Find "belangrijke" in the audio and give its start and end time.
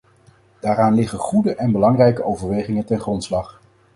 1.71-2.23